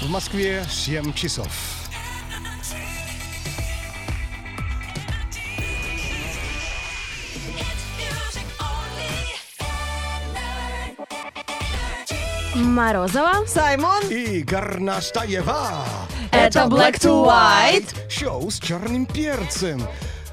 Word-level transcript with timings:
В 0.00 0.08
Москве 0.08 0.64
7 0.70 1.12
часов. 1.12 1.48
Морозова. 12.54 13.44
Саймон. 13.46 14.04
И 14.08 14.42
Горнастаева. 14.42 15.84
Это 16.30 16.60
Black 16.66 17.00
to 17.00 17.26
White. 17.26 18.08
Шоу 18.08 18.50
с 18.52 18.60
черным 18.60 19.04
перцем. 19.04 19.82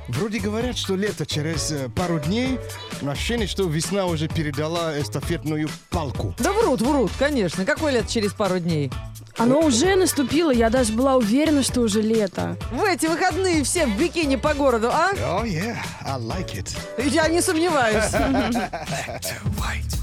Вроде 0.08 0.40
говорят, 0.40 0.78
что 0.78 0.96
лето 0.96 1.26
через 1.26 1.72
э, 1.72 1.90
пару 1.90 2.20
дней, 2.20 2.60
но 3.02 3.12
ощущение, 3.12 3.48
что 3.48 3.64
весна 3.64 4.06
уже 4.06 4.28
передала 4.28 5.00
эстафетную 5.00 5.68
палку. 5.90 6.36
Да 6.38 6.54
врут, 6.54 6.82
врут, 6.82 7.12
конечно. 7.18 7.66
Какой 7.66 7.94
лет 7.94 8.08
через 8.08 8.34
пару 8.34 8.60
дней? 8.60 8.92
Оно 9.38 9.60
уже 9.60 9.96
наступило, 9.96 10.52
я 10.52 10.70
даже 10.70 10.94
была 10.94 11.16
уверена, 11.16 11.62
что 11.62 11.82
уже 11.82 12.02
лето. 12.02 12.56
В 12.72 12.84
эти 12.84 13.06
выходные 13.06 13.64
все 13.64 13.86
в 13.86 13.98
бикини 13.98 14.38
по 14.38 14.54
городу, 14.54 14.90
а? 14.92 15.12
Oh 15.14 15.44
yeah, 15.44 15.76
I 16.06 16.18
like 16.20 16.54
it. 16.56 16.76
Я 16.98 17.28
не 17.28 17.42
сомневаюсь. 17.42 18.12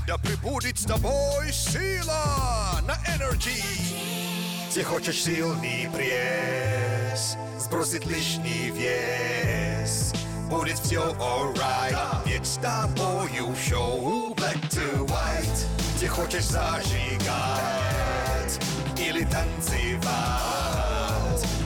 Да 0.05 0.19
прибудет 0.19 0.79
с 0.79 0.85
тобой 0.85 1.53
сила 1.53 2.81
на 2.83 2.95
энергии. 3.17 3.63
Ты 4.75 4.83
хочешь 4.83 5.23
сильный 5.23 5.89
пресс, 5.95 7.37
сбросить 7.59 8.05
лишний 8.07 8.73
вес. 8.77 10.13
Будет 10.51 10.79
все 10.81 11.15
alright, 11.19 11.97
ведь 12.27 12.47
с 12.47 12.57
тобою 12.57 13.55
шоу 13.67 14.35
Black 14.35 14.61
to 14.71 15.07
White. 15.07 15.67
Ты 16.01 16.09
хочешь 16.09 16.45
зажигать 16.45 17.82
или 18.99 19.25
танцевать. 19.25 20.03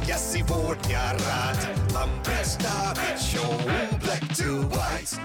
Я 0.06 0.18
сегодня 0.18 1.00
рад 1.12 1.68
вам 1.90 2.10
представить 2.22 3.20
шоу 3.20 3.54
Black 4.00 4.22
to 4.30 4.68
White. 4.70 5.18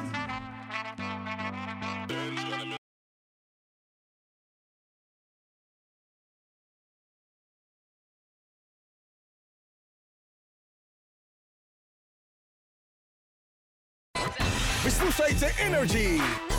Вы 14.84 14.90
слушаете 14.90 15.54
Energy. 15.60 16.51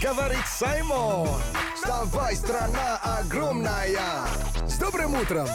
Говорит 0.00 0.46
Саймон. 0.46 1.28
Вставай, 1.74 2.36
страна 2.36 2.98
огромная. 3.02 3.98
С 4.66 4.76
добрым 4.76 5.14
утром. 5.14 5.48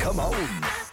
Come 0.00 0.18
on. 0.18 0.83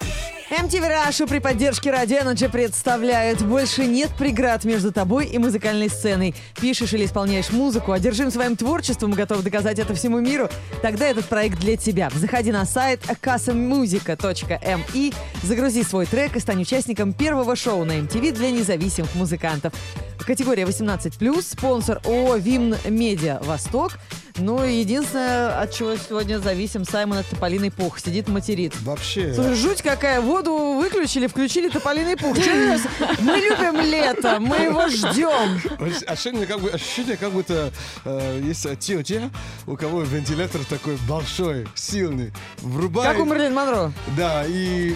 MTV 0.52 0.86
Раша 0.86 1.26
при 1.26 1.38
поддержке 1.38 1.90
Радио 1.90 2.18
Energy 2.18 2.46
представляет 2.50 3.42
«Больше 3.42 3.86
нет 3.86 4.10
преград 4.18 4.64
между 4.64 4.92
тобой 4.92 5.24
и 5.24 5.38
музыкальной 5.38 5.88
сценой». 5.88 6.34
Пишешь 6.60 6.92
или 6.92 7.06
исполняешь 7.06 7.50
музыку, 7.50 7.92
одержим 7.92 8.30
своим 8.30 8.54
творчеством 8.54 9.12
и 9.12 9.14
готов 9.14 9.42
доказать 9.42 9.78
это 9.78 9.94
всему 9.94 10.20
миру? 10.20 10.50
Тогда 10.82 11.06
этот 11.06 11.24
проект 11.24 11.58
для 11.58 11.78
тебя. 11.78 12.10
Заходи 12.14 12.52
на 12.52 12.66
сайт 12.66 13.00
casamusica.mi, 13.22 15.14
загрузи 15.42 15.84
свой 15.84 16.04
трек 16.04 16.36
и 16.36 16.40
стань 16.40 16.60
участником 16.60 17.14
первого 17.14 17.56
шоу 17.56 17.86
на 17.86 17.92
MTV 17.92 18.32
для 18.32 18.50
независимых 18.50 19.14
музыкантов. 19.14 19.72
Категория 20.18 20.64
18+, 20.64 21.42
спонсор 21.42 22.02
ООО 22.04 22.36
«Вимн 22.36 22.76
Медиа 22.90 23.40
Восток». 23.42 23.92
Ну 24.38 24.64
единственное, 24.64 25.60
от 25.60 25.72
чего 25.72 25.96
сегодня 25.96 26.38
зависим, 26.38 26.84
Саймон 26.84 27.18
от 27.18 27.26
Тополиный 27.26 27.70
Пух. 27.70 27.98
Сидит 27.98 28.28
материт. 28.28 28.74
Вообще, 28.82 29.34
Слушай, 29.34 29.54
жуть 29.54 29.82
какая. 29.82 30.20
Воду 30.20 30.78
выключили, 30.80 31.26
включили 31.26 31.68
тополиный 31.68 32.16
пух. 32.16 32.36
Это? 32.36 32.80
Мы 33.20 33.36
любим 33.36 33.80
лето, 33.80 34.38
мы 34.40 34.56
его 34.56 34.88
ждем. 34.88 35.60
ощущение 36.06 36.46
как, 36.46 36.60
бы, 36.60 36.70
ощущение, 36.70 37.16
как 37.16 37.32
будто 37.32 37.72
э, 38.04 38.40
есть 38.44 38.66
те, 38.78 39.02
те, 39.02 39.30
у 39.66 39.76
кого 39.76 40.02
вентилятор 40.02 40.64
такой 40.64 40.96
большой, 41.08 41.66
сильный. 41.74 42.32
Врубает. 42.58 43.12
Как 43.12 43.20
у 43.20 43.24
Мерлин 43.24 43.54
Монро. 43.54 43.92
Да, 44.16 44.44
и 44.46 44.94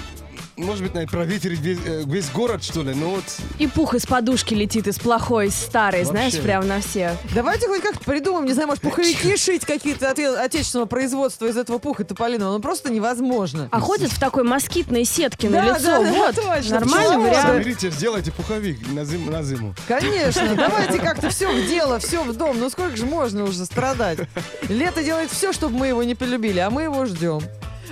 может 0.56 0.82
быть, 0.82 0.94
наверное, 0.94 1.10
проветрить 1.10 1.60
весь, 1.60 1.78
э, 1.84 2.04
весь 2.06 2.30
город, 2.30 2.64
что 2.64 2.82
ли, 2.82 2.94
но 2.94 3.10
вот... 3.10 3.24
И 3.58 3.66
пух 3.66 3.94
из 3.94 4.06
подушки 4.06 4.54
летит, 4.54 4.86
из 4.86 4.98
плохой, 4.98 5.48
из 5.48 5.54
старой, 5.54 6.04
знаешь, 6.04 6.32
Вообще. 6.34 6.46
прям 6.46 6.66
на 6.66 6.80
все. 6.80 7.16
Давайте 7.34 7.68
хоть 7.68 7.82
как-то 7.82 8.04
придумаем, 8.04 8.46
не 8.46 8.52
знаю, 8.52 8.68
может, 8.68 8.82
пуховики 8.82 9.36
шить 9.36 9.64
какие-то 9.64 10.10
от 10.10 10.18
отечественного 10.18 10.86
производства 10.86 11.46
из 11.46 11.56
этого 11.56 11.78
пуха 11.78 12.04
тополиного. 12.04 12.52
Ну 12.52 12.60
просто 12.60 12.90
невозможно. 12.90 13.68
А 13.70 13.80
ходят 13.80 14.10
в 14.10 14.18
такой 14.18 14.44
москитной 14.44 15.04
сетке 15.04 15.48
Да, 15.48 15.62
на 15.62 15.66
лицо. 15.74 15.84
да, 15.84 16.00
да, 16.00 16.10
вот, 16.12 16.34
точно. 16.36 16.80
нормальный 16.80 17.08
Почему? 17.08 17.22
вариант. 17.24 17.46
Соберите, 17.48 17.90
сделайте 17.90 18.32
пуховик 18.32 18.78
на 18.92 19.04
зиму. 19.04 19.30
На 19.30 19.42
зиму. 19.42 19.74
Конечно, 19.86 20.54
давайте 20.56 20.98
как-то 20.98 21.28
все 21.30 21.52
в 21.52 21.66
дело, 21.68 21.98
все 21.98 22.22
в 22.24 22.34
дом. 22.36 22.58
Ну 22.58 22.70
сколько 22.70 22.96
же 22.96 23.04
можно 23.06 23.44
уже 23.44 23.64
страдать? 23.64 24.20
Лето 24.68 25.02
делает 25.02 25.30
все, 25.30 25.52
чтобы 25.52 25.76
мы 25.78 25.88
его 25.88 26.02
не 26.02 26.14
полюбили, 26.14 26.58
а 26.60 26.70
мы 26.70 26.82
его 26.84 27.04
ждем. 27.06 27.40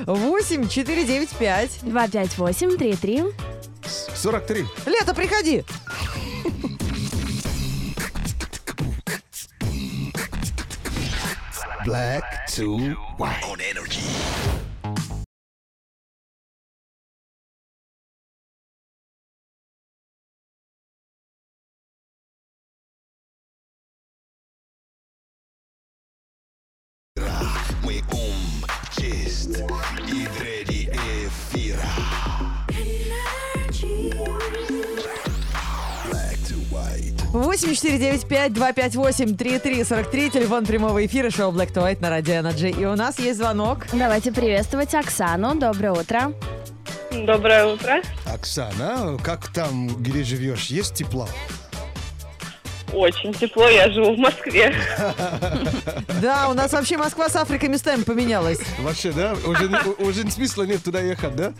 8 0.06 0.68
4 0.68 1.04
9 1.06 1.26
5. 1.38 1.70
258-33. 1.84 3.32
43. 4.14 4.66
Лето, 4.86 5.14
приходи! 5.14 5.62
Black 11.84 12.46
to 12.56 12.96
White. 13.18 13.44
On 13.44 13.60
Energy. 13.60 14.53
8495-258-3343, 37.64 40.30
телефон 40.30 40.66
прямого 40.66 41.04
эфира, 41.04 41.30
шоу 41.30 41.52
Black 41.52 41.72
to 41.72 41.82
White 41.82 42.00
на 42.00 42.10
Радио 42.10 42.34
Energy. 42.34 42.80
И 42.80 42.84
у 42.84 42.94
нас 42.94 43.18
есть 43.18 43.38
звонок. 43.38 43.86
Давайте 43.92 44.32
приветствовать 44.32 44.94
Оксану. 44.94 45.54
Доброе 45.54 45.92
утро. 45.92 46.32
Доброе 47.10 47.66
утро. 47.66 48.02
Оксана, 48.26 49.16
как 49.22 49.48
там, 49.48 49.88
где 49.88 50.24
живешь, 50.24 50.66
есть 50.66 50.94
тепло? 50.94 51.28
Очень 52.94 53.32
тепло, 53.34 53.68
я 53.68 53.90
живу 53.90 54.14
в 54.14 54.18
Москве. 54.18 54.74
Да, 56.22 56.48
у 56.48 56.54
нас 56.54 56.72
вообще 56.72 56.96
Москва 56.96 57.28
с 57.28 57.36
Африкой 57.36 57.68
местами 57.68 58.02
поменялась. 58.02 58.58
Вообще, 58.78 59.12
да? 59.12 59.34
Уже, 59.46 59.68
уже 59.98 60.30
смысла 60.30 60.62
нет 60.62 60.82
туда 60.82 61.00
ехать, 61.00 61.36
да? 61.36 61.52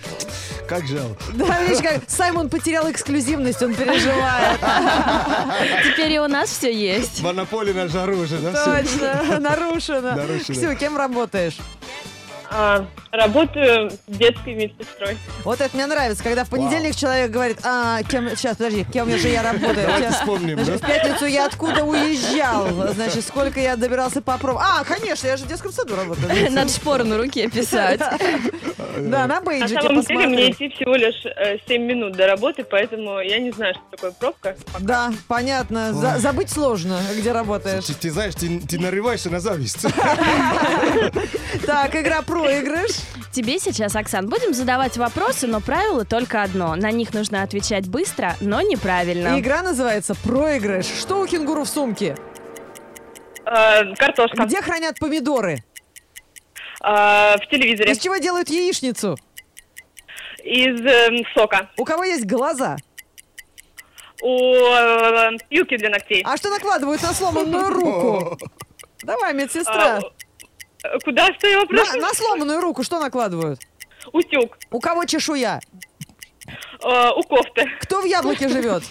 Как 0.66 0.86
жалко. 0.86 1.22
Да, 1.34 1.62
видишь, 1.64 1.82
как 1.82 2.08
Саймон 2.08 2.48
потерял 2.48 2.90
эксклюзивность, 2.90 3.62
он 3.62 3.74
переживает. 3.74 4.58
Теперь 5.84 6.12
и 6.12 6.18
у 6.18 6.28
нас 6.28 6.48
все 6.48 6.72
есть. 6.72 7.20
Монополия 7.22 7.74
на 7.74 7.88
жару 7.88 8.16
уже, 8.16 8.38
да? 8.38 8.52
Точно, 8.64 9.38
нарушено. 9.38 10.14
Нарушено. 10.16 10.54
Все, 10.54 10.74
кем 10.76 10.96
работаешь? 10.96 11.58
А, 12.56 12.86
работаю 13.10 13.90
детской 14.06 14.54
медсестрой. 14.54 15.18
Вот 15.42 15.60
это 15.60 15.74
мне 15.76 15.86
нравится, 15.86 16.22
когда 16.22 16.44
в 16.44 16.48
понедельник 16.48 16.94
человек 16.94 17.32
говорит, 17.32 17.58
а, 17.64 18.00
кем, 18.04 18.28
сейчас, 18.36 18.56
подожди, 18.56 18.86
кем 18.92 19.10
же 19.10 19.26
я 19.26 19.42
работаю? 19.42 19.74
Давайте 19.86 20.10
вспомним, 20.10 20.62
Значит, 20.62 20.80
да? 20.80 20.86
в 20.86 20.90
пятницу 20.90 21.24
я 21.26 21.46
откуда 21.46 21.82
уезжал? 21.82 22.68
Значит, 22.94 23.26
сколько 23.26 23.58
я 23.58 23.74
добирался 23.74 24.22
по 24.22 24.38
пробам? 24.38 24.62
А, 24.64 24.84
конечно, 24.84 25.26
я 25.26 25.36
же 25.36 25.46
в 25.46 25.48
детском 25.48 25.72
саду 25.72 25.96
работаю. 25.96 26.52
Надо 26.52 26.70
шпоры 26.70 27.02
на 27.02 27.18
руке 27.18 27.50
писать. 27.50 28.00
Да, 28.96 29.26
на 29.26 29.26
На 29.26 29.40
бейджике 29.40 29.80
самом 29.82 30.00
деле 30.02 30.26
мне 30.26 30.48
посмотри. 30.48 30.50
идти 30.66 30.68
всего 30.76 30.94
лишь 30.94 31.24
э, 31.26 31.58
7 31.66 31.82
минут 31.82 32.12
до 32.16 32.26
работы, 32.26 32.64
поэтому 32.64 33.20
я 33.20 33.38
не 33.38 33.50
знаю, 33.50 33.74
что 33.74 33.82
такое 33.90 34.10
пробка. 34.12 34.56
Да, 34.80 35.12
понятно. 35.28 35.92
За- 35.92 36.18
забыть 36.18 36.50
сложно, 36.50 36.98
где 37.18 37.32
работаешь. 37.32 37.84
Ты, 37.86 37.94
ты 37.94 38.10
знаешь, 38.10 38.34
ты, 38.34 38.60
ты 38.60 38.78
нарываешься 38.78 39.30
на 39.30 39.40
зависть. 39.40 39.86
Так, 41.66 41.94
игра 41.96 42.22
проигрыш. 42.22 42.90
Тебе 43.32 43.58
сейчас, 43.58 43.96
Оксан, 43.96 44.28
будем 44.28 44.52
задавать 44.54 44.96
вопросы, 44.96 45.46
но 45.46 45.60
правило 45.60 46.04
только 46.04 46.42
одно. 46.42 46.74
На 46.76 46.90
них 46.90 47.12
нужно 47.14 47.42
отвечать 47.42 47.88
быстро, 47.88 48.36
но 48.40 48.60
неправильно. 48.60 49.38
Игра 49.40 49.62
называется 49.62 50.14
проигрыш. 50.14 50.86
Что 50.86 51.20
у 51.20 51.26
кенгуру 51.26 51.64
в 51.64 51.68
сумке? 51.68 52.16
Э, 53.46 53.94
картошка. 53.96 54.44
Где 54.44 54.60
хранят 54.62 54.98
помидоры? 54.98 55.62
Э, 56.84 57.36
в 57.38 57.46
телевизоре. 57.50 57.92
Из 57.92 57.98
чего 57.98 58.16
делают 58.18 58.50
яичницу? 58.50 59.16
Из 60.42 60.80
э, 60.84 61.24
сока. 61.34 61.70
У 61.78 61.84
кого 61.84 62.04
есть 62.04 62.26
глаза? 62.26 62.76
У 64.22 64.54
э, 64.54 65.30
пилки 65.48 65.76
для 65.78 65.88
ногтей. 65.90 66.22
А 66.26 66.36
что 66.36 66.50
накладывают 66.50 67.02
на 67.02 67.14
сломанную 67.14 67.70
руку? 67.70 68.38
Давай, 69.02 69.32
медсестра. 69.32 69.98
А, 69.98 70.00
э, 70.86 70.98
куда 71.04 71.32
что 71.34 71.46
я 71.46 71.56
На, 71.56 71.60
вопрос? 71.62 71.94
на 71.94 72.14
сломанную 72.14 72.60
руку 72.60 72.82
что 72.82 73.00
накладывают? 73.00 73.60
Утюг. 74.12 74.58
У 74.70 74.80
кого 74.80 75.06
чешуя? 75.06 75.60
Э, 76.82 77.10
у 77.16 77.22
кофты. 77.22 77.70
Кто 77.80 78.02
в 78.02 78.04
яблоке 78.04 78.48
живет? 78.50 78.82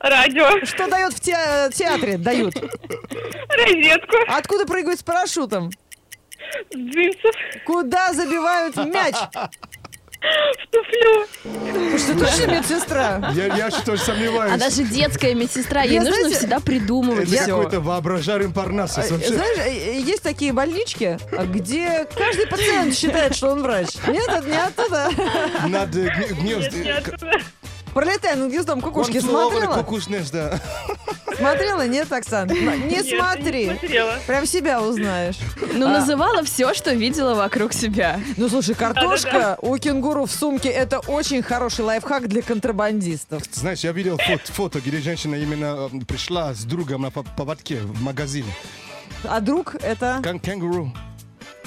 Радио. 0.00 0.64
Что 0.64 0.88
дает 0.88 1.12
в 1.12 1.20
те- 1.20 1.70
театре? 1.74 2.16
Дают. 2.16 2.54
Розетку. 2.56 4.16
Откуда 4.26 4.66
прыгают 4.66 4.98
с 4.98 5.02
парашютом? 5.02 5.70
Джинсов. 6.74 7.34
Куда 7.66 8.12
забивают 8.12 8.76
мяч? 8.76 9.14
В 10.22 10.70
туфлю. 10.70 11.98
Что 11.98 12.16
точно 12.16 12.52
медсестра? 12.52 13.32
Я, 13.34 13.46
я 13.56 13.70
что 13.72 13.96
сомневаюсь. 13.96 14.52
А 14.54 14.56
даже 14.56 14.84
детская 14.84 15.34
медсестра, 15.34 15.82
ей 15.82 15.94
Я, 15.94 16.00
нужно 16.02 16.14
знаете, 16.14 16.38
всегда 16.38 16.60
придумывать 16.60 17.28
Это 17.32 17.42
все. 17.42 17.56
какой-то 17.56 17.80
воображаемый 17.80 18.52
парнасос 18.54 19.10
А, 19.10 19.14
вообще. 19.14 19.34
Знаешь, 19.34 19.58
э, 19.66 19.98
есть 19.98 20.22
такие 20.22 20.52
больнички, 20.52 21.18
где 21.48 22.06
каждый 22.16 22.46
пациент 22.46 22.94
считает, 22.96 23.34
что 23.34 23.50
он 23.50 23.62
врач. 23.62 23.88
Нет, 24.06 24.28
это 24.28 24.46
не 24.48 24.56
оттуда. 24.62 25.10
Над 25.66 25.96
э, 25.96 26.04
гне- 26.08 26.34
гнезд... 26.40 26.72
Нет, 26.72 26.84
не 26.84 26.90
оттуда. 26.90 27.32
Пролетая 27.94 28.36
над 28.36 28.50
гнездом 28.50 28.80
кукушки 28.80 29.20
смотрела? 29.20 29.74
кукушнес, 29.74 30.30
да. 30.30 30.60
Смотрела? 31.36 31.86
Нет, 31.86 32.12
Оксан? 32.12 32.48
Не 32.48 33.02
смотри. 33.02 33.66
не 33.66 33.74
смотрела. 33.74 34.14
Прям 34.26 34.46
себя 34.46 34.82
узнаешь. 34.82 35.36
Ну, 35.74 35.86
А. 35.86 36.00
называла 36.00 36.42
все, 36.44 36.72
что 36.74 36.92
видела 36.92 37.34
вокруг 37.34 37.72
себя. 37.72 38.20
Ну, 38.36 38.48
слушай, 38.48 38.74
картошка 38.74 39.56
у 39.62 39.76
кенгуру 39.78 40.26
в 40.26 40.30
сумке– 40.30 40.68
это 40.70 41.00
очень 41.00 41.42
хороший 41.42 41.84
лайфхак 41.84 42.28
для 42.28 42.42
контрабандистов. 42.42 43.42
Знаешь, 43.52 43.80
я 43.80 43.92
видел 43.92 44.18
фото, 44.18 44.52
фото, 44.52 44.80
где 44.80 44.98
женщина 44.98 45.34
именно 45.34 45.88
э, 45.92 46.00
пришла 46.06 46.54
с 46.54 46.64
другом 46.64 47.02
на 47.02 47.10
по- 47.10 47.22
поводке 47.22 47.76
в 47.80 48.02
магазин. 48.02 48.44
А 49.24 49.40
друг– 49.40 49.74
это… 49.82 50.20
Кенгуру. 50.42 50.92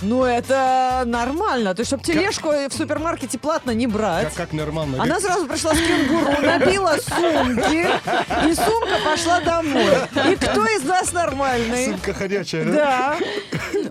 Ну, 0.02 0.24
это 0.24 1.04
нормально. 1.06 1.74
То 1.74 1.82
есть, 1.82 1.90
чтобы 1.90 2.04
тележку 2.04 2.50
в 2.50 2.74
супермаркете 2.74 3.40
платно 3.40 3.72
не 3.72 3.88
брать. 3.88 4.26
Как, 4.26 4.34
как 4.36 4.54
нормально. 4.54 5.02
Она 5.02 5.20
сразу 5.20 5.48
пришла 5.48 5.74
с 5.74 5.78
кенгуру, 5.80 6.42
набила 6.42 6.98
сумки, 6.98 7.88
и 8.50 8.54
сумка 8.56 8.98
пошла 9.06 9.40
домой. 9.40 9.94
И 10.32 10.36
кто 10.36 10.66
из 10.66 10.84
нас 10.84 11.14
нормальный? 11.14 11.86
Сумка 11.86 12.14
ходячая, 12.14 12.66
да? 12.66 12.74
Да. 12.74 13.18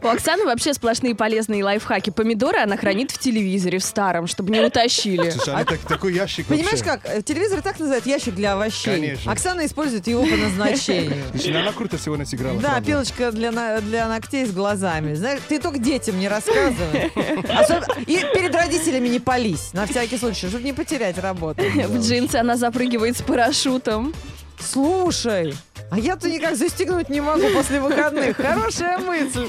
У 0.03 0.09
Оксаны 0.09 0.45
вообще 0.45 0.75
сплошные 0.75 1.15
полезные 1.15 1.65
лайфхаки. 1.65 2.11
Помидоры 2.11 2.59
она 2.59 2.77
хранит 2.77 3.11
в 3.11 3.19
телевизоре, 3.19 3.79
в 3.79 3.85
старом, 3.85 4.27
чтобы 4.27 4.53
не 4.53 4.61
утащили. 4.61 5.31
Слушай, 5.31 5.55
она 5.55 5.65
так- 5.65 5.81
такой 5.81 6.13
ящик 6.15 6.47
Понимаешь 6.47 6.81
вообще. 6.81 6.85
как? 6.85 7.01
Э, 7.07 7.23
Телевизор 7.23 7.63
так 7.63 7.79
называют 7.81 8.05
ящик 8.07 8.35
для 8.35 8.53
овощей. 8.53 8.95
Конечно. 8.95 9.33
Оксана 9.33 9.65
использует 9.65 10.07
его 10.07 10.23
по 10.25 10.37
назначению. 10.37 11.23
Слушай, 11.31 11.61
она 11.61 11.73
круто 11.73 11.99
сегодня 11.99 12.27
сыграла. 12.27 12.61
Да, 12.61 12.71
правда. 12.73 12.87
пилочка 12.87 13.33
для, 13.33 13.81
для 13.81 14.09
ногтей 14.09 14.45
с 14.45 14.51
глазами. 14.53 15.15
Знаешь, 15.15 15.41
ты 15.49 15.59
только 15.59 15.79
детям 15.95 16.19
не 16.19 16.29
рассказывай. 16.29 17.07
Особ- 17.15 18.03
И 18.07 18.17
перед 18.35 18.55
родителями 18.55 19.09
не 19.09 19.21
пались, 19.21 19.73
на 19.73 19.87
всякий 19.87 20.17
случай, 20.19 20.49
чтобы 20.49 20.65
не 20.65 20.73
потерять 20.73 21.19
работу. 21.19 21.63
В 21.89 22.01
джинсы 22.01 22.37
она 22.37 22.57
запрыгивает 22.57 23.17
с 23.17 23.23
парашютом. 23.23 24.13
Слушай, 24.59 25.55
а 25.91 25.99
я-то 25.99 26.29
никак 26.29 26.57
застегнуть 26.57 27.09
не 27.11 27.21
могу 27.21 27.49
после 27.55 27.81
выходных. 27.81 28.37
Хорошая 28.37 28.99
мысль. 28.99 29.49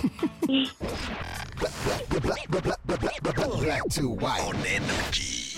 On 4.38 4.56
energy. 4.66 5.56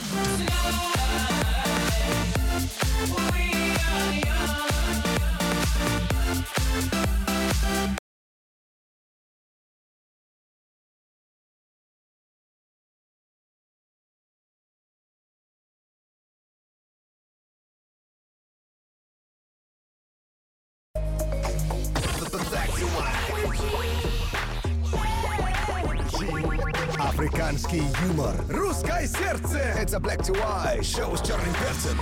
Африканский 27.00 27.84
юмор. 28.08 28.36
Русское 28.50 29.08
сердце. 29.08 29.58
Это 29.58 29.98
Black 29.98 30.22
to 30.28 30.36
White. 30.36 30.84
Шоу 30.84 31.16
с 31.16 31.22
черным 31.22 31.54
перцем. 31.54 32.00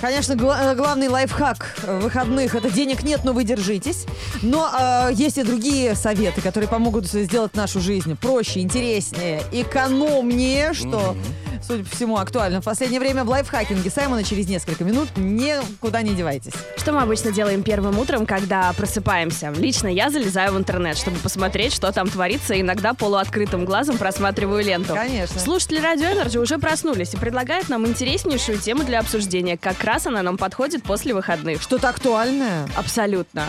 Конечно, 0.00 0.34
гла- 0.34 0.72
э, 0.72 0.74
главный 0.74 1.08
лайфхак 1.08 1.78
выходных– 2.02 2.54
это 2.56 2.70
денег 2.70 3.02
нет, 3.02 3.20
но 3.24 3.32
вы 3.32 3.44
держитесь. 3.44 4.06
Но 4.42 4.70
э, 4.72 5.10
есть 5.12 5.36
и 5.38 5.42
другие 5.42 5.94
советы, 5.94 6.40
которые 6.40 6.68
помогут 6.68 7.06
сделать 7.06 7.54
нашу 7.54 7.80
жизнь 7.80 8.16
проще, 8.16 8.60
интереснее, 8.60 9.42
экономнее, 9.52 10.72
что, 10.72 11.16
судя 11.62 11.84
по 11.84 11.90
всему, 11.90 12.16
актуально 12.16 12.60
в 12.60 12.64
последнее 12.64 13.00
время 13.00 13.24
в 13.24 13.28
лайфхакинге 13.28 13.90
Саймона 13.90 14.24
через 14.24 14.48
несколько 14.48 14.84
минут. 14.84 15.08
Никуда 15.16 16.02
не 16.02 16.14
девайтесь. 16.14 16.52
Что 16.76 16.92
мы 16.92 17.02
обычно 17.02 17.32
делаем 17.32 17.62
первым 17.62 17.98
утром, 17.98 18.26
когда 18.26 18.72
просыпаемся? 18.72 19.52
Лично 19.56 19.88
я 19.88 20.10
залезаю 20.10 20.52
в 20.52 20.58
интернет, 20.58 20.96
чтобы 20.96 21.18
посмотреть, 21.18 21.72
что 21.72 21.92
там 21.92 22.08
творится, 22.08 22.54
и 22.54 22.60
иногда 22.60 22.94
полуоткрытым 22.94 23.64
глазом 23.64 23.98
просматриваю 23.98 24.64
ленту. 24.64 24.94
Конечно. 24.94 25.40
Слушатели 25.40 25.80
Радио 25.80 26.06
Энерджи 26.06 26.38
уже 26.38 26.58
проснулись 26.58 27.14
и 27.14 27.16
предлагают 27.16 27.68
нам 27.68 27.86
интереснейшую 27.86 28.58
тему 28.58 28.84
для 28.84 29.00
обсуждения. 29.00 29.56
Как 29.56 29.82
раз 29.84 30.06
она 30.06 30.22
нам 30.22 30.36
подходит 30.36 30.82
после 30.82 31.14
выходных. 31.14 31.62
Что-то 31.62 31.88
актуальное. 31.88 32.68
Абсолютно. 32.76 33.44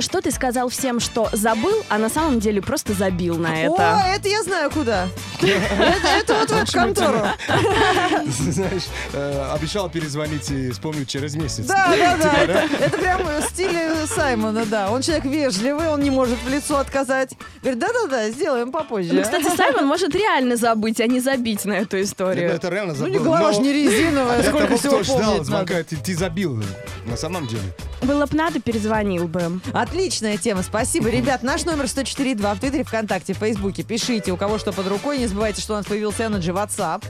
Что 0.00 0.20
ты 0.20 0.30
сказал 0.30 0.68
всем, 0.68 1.00
что 1.00 1.28
забыл, 1.32 1.74
а 1.88 1.98
на 1.98 2.08
самом 2.08 2.38
деле 2.38 2.62
просто 2.62 2.92
забил 2.92 3.36
на 3.36 3.62
это? 3.64 3.96
О, 3.98 4.00
это 4.14 4.28
я 4.28 4.44
знаю 4.44 4.70
куда. 4.70 5.08
Это 5.40 6.08
это 6.18 6.34
вот 6.34 6.50
в 6.50 6.52
эту 6.52 6.72
контору. 6.72 7.18
Знаешь, 8.26 8.84
э, 9.12 9.52
обещал 9.54 9.88
перезвонить 9.88 10.50
и 10.50 10.70
вспомню 10.70 11.04
через 11.04 11.34
месяц. 11.34 11.66
Да, 11.66 11.94
да, 11.96 12.16
да. 12.16 12.62
Типа, 12.68 12.82
Это, 12.82 12.98
прям 12.98 13.22
в 13.24 13.42
стиле 13.44 13.92
Саймона, 14.06 14.64
да. 14.66 14.90
Он 14.90 15.02
человек 15.02 15.24
вежливый, 15.24 15.88
он 15.88 16.00
не 16.00 16.10
может 16.10 16.38
в 16.44 16.48
лицо 16.48 16.78
отказать. 16.78 17.32
Говорит, 17.62 17.78
да-да-да, 17.80 18.30
сделаем 18.30 18.70
попозже. 18.72 19.12
Ну, 19.14 19.22
кстати, 19.22 19.48
Саймон 19.56 19.86
может 19.86 20.14
реально 20.14 20.56
забыть, 20.56 21.00
а 21.00 21.06
не 21.06 21.20
забить 21.20 21.64
на 21.64 21.74
эту 21.74 22.00
историю. 22.02 22.50
это 22.50 22.68
реально 22.68 22.92
Ну, 22.94 22.98
забыл. 23.00 23.12
не 23.12 23.18
голова 23.18 23.52
не 23.54 23.72
резиновая, 23.72 24.42
сколько 24.48 24.76
всего 24.76 24.98
помнить 25.02 25.44
звонка, 25.44 25.74
надо. 25.74 25.84
ты 25.84 26.14
забил. 26.16 26.62
На 27.06 27.16
самом 27.16 27.46
деле. 27.46 27.62
Было 28.02 28.26
б 28.26 28.36
надо, 28.36 28.60
перезвонил 28.60 29.28
бы. 29.28 29.60
Отличная 29.72 30.36
тема, 30.36 30.62
спасибо. 30.62 31.08
Ребят, 31.08 31.42
наш 31.42 31.64
номер 31.64 31.84
104.2 31.84 32.54
в 32.54 32.60
Твиттере, 32.60 32.84
ВКонтакте, 32.84 33.34
в 33.34 33.38
Фейсбуке. 33.38 33.82
Пишите, 33.82 34.32
у 34.32 34.36
кого 34.36 34.58
что 34.58 34.72
под 34.72 34.86
рукой. 34.88 35.18
Не 35.18 35.26
забывайте, 35.26 35.60
что 35.60 35.74
у 35.74 35.76
нас 35.76 35.86
появился 35.86 36.24
Energy 36.24 36.52
WhatsApp. 36.54 37.04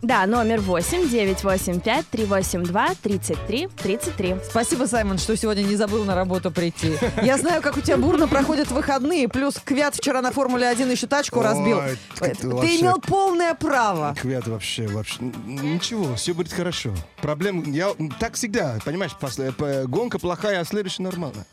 Да, 0.00 0.26
номер 0.26 0.60
8 0.60 1.08
985 1.10 2.06
382 2.06 2.94
33 3.02 3.66
33. 3.76 4.36
Спасибо, 4.48 4.84
Саймон, 4.84 5.18
что 5.18 5.36
сегодня 5.36 5.62
не 5.62 5.74
забыл 5.74 6.04
на 6.04 6.14
работу 6.14 6.52
прийти. 6.52 6.96
Я 7.20 7.36
знаю, 7.36 7.60
как 7.60 7.76
у 7.76 7.80
тебя 7.80 7.96
бурно 7.96 8.28
проходят 8.28 8.70
выходные. 8.70 9.28
Плюс 9.28 9.56
Квят 9.64 9.96
вчера 9.96 10.22
на 10.22 10.30
Формуле-1 10.30 10.90
еще 10.92 11.08
тачку 11.08 11.40
Ой, 11.40 11.44
разбил. 11.44 11.80
ты 12.20 12.34
Ты 12.36 12.48
вообще- 12.48 12.80
имел 12.80 13.00
полное 13.00 13.54
право. 13.54 14.14
Квят 14.20 14.46
вообще, 14.46 14.86
вообще. 14.86 15.16
Ничего, 15.20 16.14
все 16.14 16.32
будет 16.32 16.52
хорошо. 16.52 16.94
Проблем, 17.20 17.64
я 17.72 17.88
так 18.20 18.34
всегда, 18.34 18.78
понимаешь, 18.84 19.16
после, 19.18 19.50
п- 19.50 19.86
гонка 19.86 20.20
плохая, 20.20 20.60
а 20.60 20.64
следующая 20.64 21.02
нормально. 21.02 21.44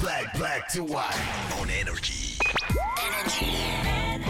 Black, 0.00 0.32
black 0.38 0.62
to 0.72 0.86
white 0.86 1.02
on 1.60 1.68
energy. 1.68 2.38
Прием, 3.38 4.22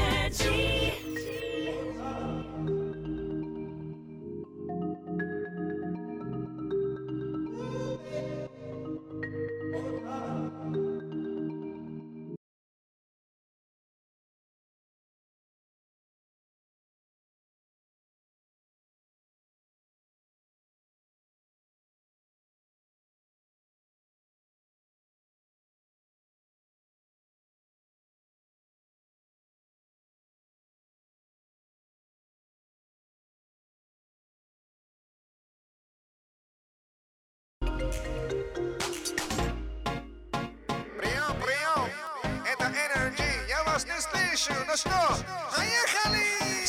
слышу. 44.43 44.61
Ну 44.67 44.77
что, 44.77 44.91
поехали! 45.57 46.22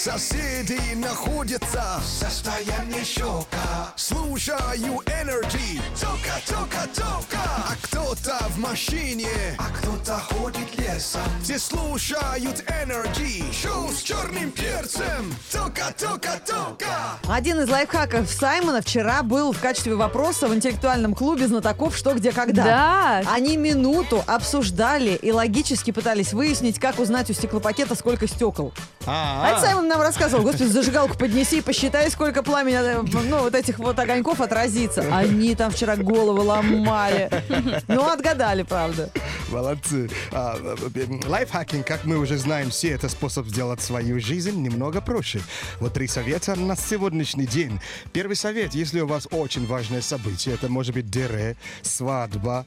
Соседи 0.04 0.96
находятся 0.96 2.02
в 2.02 2.06
состоянии 2.06 3.06
шока 3.06 3.94
Слушаю 3.96 5.00
Energy 5.06 5.82
Тока, 5.98 6.42
тока, 6.46 6.88
тока 6.94 7.44
А 7.70 7.76
кто-то 7.82 8.38
в 8.50 8.60
машине, 8.60 9.30
а 9.58 9.64
кто-то 9.78 10.20
ходит 10.20 10.78
лесом. 10.78 11.22
Все 11.42 11.58
слушают 11.58 12.66
Energy, 12.84 13.44
шоу 13.54 13.90
с 13.92 14.02
черным 14.02 14.52
перцем. 14.52 15.34
Тока, 15.50 15.94
тока, 15.98 16.38
тока. 16.46 17.20
Один 17.30 17.62
из 17.62 17.70
лайфхаков 17.70 18.30
Саймона 18.30 18.82
вчера 18.82 19.24
был 19.24 19.54
в 19.54 19.60
качестве 19.60 19.96
вопроса 19.96 20.48
в 20.48 20.54
интеллектуальном 20.54 21.16
клубе 21.16 21.48
знатоков 21.48 21.96
«Что, 21.96 22.14
где, 22.14 22.34
когда». 22.34 22.64
Да. 22.64 23.22
Они 23.32 23.56
минуту 23.56 24.22
обсуждали 24.28 25.12
и 25.12 25.32
логически 25.32 25.92
пытались 25.92 26.34
выяснить, 26.34 26.78
как 26.78 27.00
узнать 27.00 27.30
у 27.30 27.34
стеклопакета, 27.34 27.96
сколько 27.96 28.28
стекол. 28.28 28.74
А 29.06 29.50
это 29.52 29.62
Саймон 29.62 29.88
нам 29.94 30.02
рассказывал. 30.02 30.44
Господи, 30.44 30.70
зажигалку 30.70 31.18
поднеси 31.18 31.60
и 31.60 31.62
посчитай, 31.62 32.10
сколько 32.10 32.42
пламени, 32.42 32.78
э, 32.78 33.02
ну, 33.30 33.40
вот 33.42 33.54
этих 33.54 33.78
вот 33.78 34.00
огоньков 34.00 34.42
отразится. 34.42 35.06
Они 35.16 35.56
там 35.56 35.72
вчера 35.72 35.96
головы 35.96 36.42
ломали. 36.42 37.30
Ну, 37.88 38.10
отгадали, 38.10 38.64
правда. 38.64 39.10
Молодцы. 39.50 40.10
А, 40.32 40.58
э, 40.96 41.06
Лайфхакинг, 41.28 41.86
как 41.86 42.06
мы 42.06 42.18
уже 42.18 42.38
знаем 42.38 42.72
все, 42.72 42.90
это 42.90 43.08
способ 43.08 43.48
сделать 43.48 43.82
свою 43.82 44.20
жизнь 44.20 44.62
немного 44.62 45.00
проще. 45.00 45.42
Вот 45.80 45.94
три 45.94 46.08
совета 46.08 46.56
на 46.56 46.76
сегодняшний 46.76 47.46
день. 47.46 47.80
Первый 48.14 48.36
совет, 48.36 48.74
если 48.74 49.02
у 49.02 49.08
вас 49.08 49.28
очень 49.32 49.68
важное 49.68 50.02
событие, 50.02 50.56
это 50.56 50.70
может 50.70 50.96
быть 50.96 51.10
ДР, 51.10 51.56
свадьба, 51.84 52.66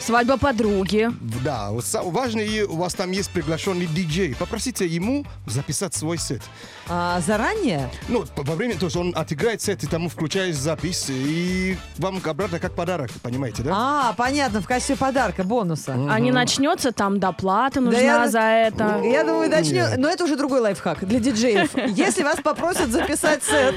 Свадьба 0.00 0.36
подруги. 0.36 1.08
да, 1.42 1.70
важно, 1.70 2.40
и 2.40 2.62
у 2.62 2.76
вас 2.76 2.94
там 2.94 3.10
есть 3.12 3.30
приглашенный 3.30 3.86
диджей. 3.86 4.34
Попросите 4.38 4.86
ему 4.86 5.24
записать 5.46 5.94
свой 5.94 6.18
сет. 6.30 6.42
А 6.88 7.20
заранее? 7.20 7.88
Ну, 8.08 8.24
по- 8.34 8.42
во 8.42 8.54
время, 8.54 8.74
то 8.76 8.86
есть 8.86 8.96
он 8.96 9.12
отыграет 9.16 9.60
сет, 9.62 9.82
и 9.84 9.86
тому 9.86 10.08
включаешь 10.08 10.56
запись, 10.56 11.06
и 11.08 11.76
вам 11.98 12.20
обратно 12.24 12.58
как 12.58 12.74
подарок, 12.74 13.10
понимаете, 13.22 13.62
да? 13.62 13.70
А, 13.74 14.12
понятно, 14.16 14.60
в 14.60 14.66
качестве 14.66 14.96
подарка, 14.96 15.44
бонуса. 15.44 15.92
А 16.10 16.18
не 16.20 16.32
начнется, 16.32 16.92
там 16.92 17.18
доплата 17.20 17.80
нужна 17.80 18.00
я- 18.00 18.28
за 18.28 18.40
это. 18.40 19.00
Я 19.04 19.24
думаю, 19.24 19.50
начнем. 19.50 19.74
Нет. 19.90 19.98
Но 19.98 20.08
это 20.08 20.24
уже 20.24 20.36
другой 20.36 20.60
лайфхак 20.60 21.06
для 21.06 21.18
диджеев. 21.20 21.70
Если 21.88 22.22
вас 22.22 22.38
попросят 22.42 22.90
записать 22.90 23.42
сет. 23.44 23.74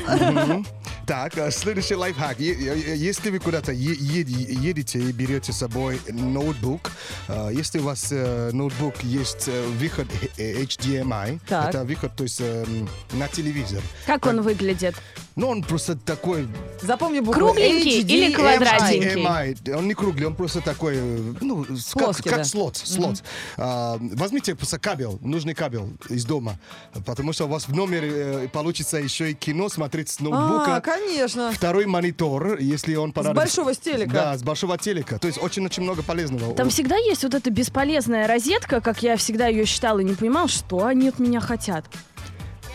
Так, 1.05 1.38
а 1.38 1.51
следующий 1.51 1.95
лайфхак. 1.95 2.39
Если 2.39 3.29
вы 3.29 3.39
куда-то 3.39 3.72
едете 3.74 5.00
и 5.00 5.12
берете 5.12 5.51
с 5.51 5.57
собой 5.57 6.00
ноутбук, 6.10 6.91
а, 7.27 7.50
если 7.50 7.79
у 7.79 7.83
вас 7.83 8.07
э, 8.12 8.51
ноутбук 8.53 9.03
есть 9.03 9.48
э, 9.48 9.65
выход 9.79 10.07
э, 10.38 10.63
HDMI, 10.63 11.41
Так. 11.48 11.69
это 11.69 11.83
выход, 11.83 12.15
то 12.15 12.24
есть 12.24 12.39
эм, 12.39 12.88
на 13.13 13.27
телевизор. 13.27 13.81
Как 14.05 14.25
он 14.25 14.41
выглядит? 14.41 14.95
Но 15.35 15.49
он 15.49 15.63
просто 15.63 15.95
такой 15.95 16.47
Запомни 16.81 17.19
букву 17.19 17.33
Кругленький 17.47 18.01
или 18.01 18.33
квадратненький? 18.33 19.23
HDMI. 19.23 19.75
Он 19.75 19.87
не 19.87 19.93
круглый, 19.95 20.27
он 20.27 20.35
просто 20.35 20.61
такой, 20.61 20.95
э, 20.97 21.33
ну, 21.41 21.65
с- 21.75 21.93
как, 21.93 22.03
Плоский, 22.03 22.29
как 22.29 22.39
да. 22.39 22.43
слот. 22.43 22.77
слот. 22.77 23.23
А, 23.57 23.97
возьмите 23.99 24.53
просто 24.55 24.77
кабель, 24.79 25.17
нужный 25.21 25.53
кабель 25.55 25.81
из 26.09 26.25
дома, 26.25 26.59
потому 27.05 27.33
что 27.33 27.45
у 27.45 27.47
вас 27.47 27.67
в 27.67 27.73
номере 27.75 28.11
э, 28.13 28.47
получится 28.49 28.97
еще 28.97 29.31
и 29.31 29.33
кино 29.33 29.69
смотреть 29.69 30.09
с 30.09 30.19
ноутбука. 30.19 30.75
А, 30.75 30.81
конечно. 30.81 31.51
Второй 31.51 31.85
монитор, 31.87 32.57
если 32.59 32.95
он 32.95 33.11
понадобится. 33.11 33.41
большого 33.61 33.73
телека. 33.75 34.11
Да, 34.13 34.37
с 34.37 34.43
большого 34.43 34.77
телека. 34.77 35.17
То 35.17 35.27
есть 35.27 35.41
очень-очень 35.41 35.83
много 35.83 36.03
полезного. 36.03 36.53
Там 36.53 36.69
всегда 36.69 36.97
есть 36.97 37.23
вот 37.23 37.33
эта 37.33 37.49
бесполезная 37.49 38.27
розетка, 38.27 38.81
как 38.81 39.01
я 39.01 39.17
всегда 39.17 39.47
ее 39.47 39.65
считала 39.65 39.99
и 39.99 40.03
не 40.03 40.13
понимала, 40.13 40.47
что 40.47 40.85
они 40.85 41.09
от 41.09 41.17
меня 41.19 41.39
хотят. 41.39 41.85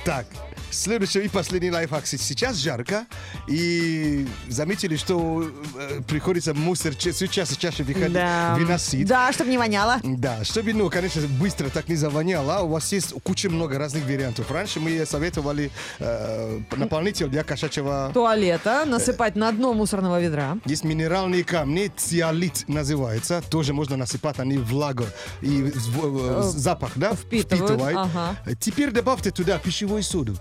Так, 0.05 0.27
следующий 0.71 1.21
и 1.21 1.29
последний 1.29 1.71
лайфхак. 1.71 2.07
Сейчас 2.07 2.57
жарко, 2.57 3.07
и 3.47 4.27
заметили, 4.49 4.97
что 4.97 5.49
э, 5.77 6.01
приходится 6.07 6.55
мусор 6.55 6.95
ча- 6.95 7.13
все 7.13 7.27
чаще 7.27 7.83
выходить, 7.83 8.13
Да. 8.13 8.55
выносить. 8.59 9.07
Да, 9.07 9.33
чтобы 9.33 9.51
не 9.51 9.59
воняло. 9.59 9.99
Да, 10.03 10.45
чтобы, 10.45 10.73
ну, 10.75 10.91
конечно, 10.91 11.23
быстро 11.41 11.69
так 11.69 11.89
не 11.89 11.97
завоняло, 11.97 12.63
у 12.63 12.69
вас 12.69 12.93
есть 12.93 13.13
куча 13.23 13.49
много 13.51 13.79
разных 13.79 14.05
вариантов. 14.05 14.51
Раньше 14.51 14.81
мы 14.81 15.05
советовали 15.07 15.71
э, 15.99 16.61
наполнитель 16.77 17.29
для 17.29 17.45
кошачьего... 17.45 18.11
Туалета 18.15 18.85
насыпать 18.87 19.37
на 19.37 19.51
дно 19.53 19.73
мусорного 19.75 20.21
ведра. 20.21 20.57
Есть 20.67 20.85
минеральные 20.85 21.45
камни, 21.45 21.91
циолит 21.97 22.65
называется, 22.69 23.43
тоже 23.51 23.73
можно 23.73 23.97
насыпать, 23.97 24.39
они 24.39 24.59
влагу 24.59 25.05
и 25.41 25.63
в- 25.75 26.41
э, 26.41 26.43
запах, 26.43 26.93
да, 26.97 27.15
Впитывают, 27.15 27.71
впитывают. 27.71 27.97
ага. 27.99 28.37
Теперь 28.61 28.91
добавьте 28.91 29.31
туда 29.31 29.59
пищевую 29.59 30.03
соду. 30.03 30.37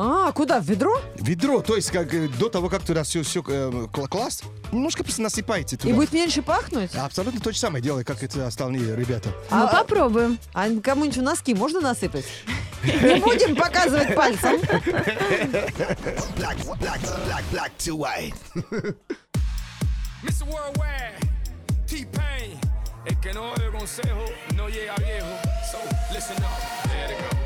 А, 0.00 0.30
куда? 0.30 0.60
В 0.60 0.64
ведро? 0.64 1.00
Ведро, 1.16 1.60
то 1.60 1.74
есть 1.74 1.90
как, 1.90 2.14
э, 2.14 2.28
до 2.28 2.48
того, 2.48 2.68
как 2.68 2.84
туда 2.84 3.02
все, 3.02 3.24
все 3.24 3.42
класть, 3.42 4.44
немножко 4.70 5.02
просто 5.02 5.22
насыпайте 5.22 5.76
туда. 5.76 5.90
И 5.90 5.92
будет 5.92 6.12
меньше 6.12 6.40
пахнуть? 6.40 6.94
Абсолютно 6.94 7.40
то 7.40 7.50
же 7.50 7.58
самое 7.58 7.82
делай, 7.82 8.04
как 8.04 8.22
это 8.22 8.46
остальные 8.46 8.94
ребята. 8.94 9.30
Ну, 9.50 9.64
А- 9.64 9.66
попробуем. 9.66 10.38
А 10.54 10.68
кому-нибудь 10.80 11.18
в 11.18 11.22
носки 11.22 11.52
можно 11.52 11.80
насыпать? 11.80 12.26
Не 12.84 13.20
будем 13.20 13.56
показывать 13.56 14.14
пальцем. 14.14 14.60
Black, 16.36 16.56
black, 16.78 17.00
black, 17.26 17.42
black 17.50 17.72
to 17.78 17.96
white. 17.96 18.34
Mr. 20.22 20.46
Worldwide, 20.46 21.18
T-Pain. 21.88 22.56
El 23.04 23.16
que 23.20 23.32
no 23.32 23.52
oye 23.52 23.70
consejo 23.72 24.24
no 24.54 24.68
llega 24.68 24.94
viejo. 24.96 25.26
So, 25.72 25.78
listen 26.12 26.36
up. 26.44 26.88
There 26.88 27.10
it 27.12 27.18
go. 27.30 27.37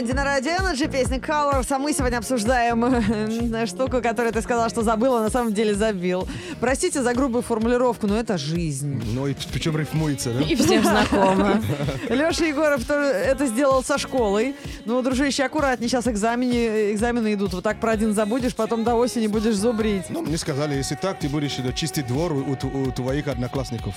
На 0.00 0.24
радио 0.24 0.52
Energy, 0.52 0.90
песня 0.90 1.18
Colors. 1.18 1.66
А 1.70 1.78
мы 1.78 1.92
сегодня 1.92 2.16
обсуждаем 2.16 2.82
э, 3.54 3.66
штуку, 3.66 4.00
которую 4.00 4.32
ты 4.32 4.40
сказала, 4.40 4.68
что 4.70 4.82
забыла, 4.82 5.20
а 5.20 5.22
на 5.24 5.30
самом 5.30 5.52
деле 5.52 5.74
забил. 5.74 6.26
Простите 6.60 7.02
за 7.02 7.12
грубую 7.14 7.42
формулировку, 7.42 8.06
но 8.06 8.18
это 8.18 8.38
жизнь. 8.38 9.02
Ну 9.14 9.26
и 9.26 9.34
причем 9.52 9.76
рифмуется, 9.76 10.32
да? 10.32 10.40
И 10.40 10.56
всем 10.56 10.82
знакомо. 10.82 11.60
Леша 12.08 12.46
Егоров 12.46 12.84
тоже 12.84 13.02
это 13.04 13.46
сделал 13.46 13.84
со 13.84 13.98
школой. 13.98 14.56
Ну, 14.86 15.02
дружище, 15.02 15.44
аккуратнее, 15.44 15.88
сейчас 15.90 16.08
экзамены, 16.08 16.92
экзамены 16.92 17.34
идут. 17.34 17.52
Вот 17.52 17.62
так 17.62 17.78
про 17.78 17.92
один 17.92 18.14
забудешь, 18.14 18.54
потом 18.54 18.84
до 18.84 18.94
осени 18.94 19.26
будешь 19.26 19.54
зубрить. 19.56 20.04
Ну, 20.08 20.22
мне 20.22 20.38
сказали, 20.38 20.74
если 20.74 20.94
так, 20.94 21.18
ты 21.18 21.28
будешь 21.28 21.58
э, 21.58 21.72
чистить 21.74 22.06
двор 22.06 22.32
у, 22.32 22.38
у- 22.38 22.82
у 22.88 22.90
твоих 22.92 23.28
одноклассников. 23.28 23.94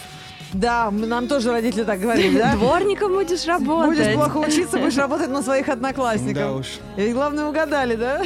Да, 0.60 0.90
нам 0.92 1.28
тоже 1.28 1.52
родители 1.52 1.84
так 1.84 2.00
говорили, 2.00 2.38
да? 2.38 2.54
Дворником 2.56 3.14
будешь 3.14 3.26
Будешь 3.30 3.46
работать. 3.48 4.14
плохо 4.16 4.38
учиться, 4.38 4.78
будешь 4.78 4.98
работать 4.98 5.30
на 5.30 5.42
своих 5.44 5.68
одноклассников. 5.70 6.36
Да 6.36 6.52
уж. 6.54 6.68
И 6.98 7.12
главное, 7.12 7.46
угадали, 7.46 7.96
да? 7.96 8.22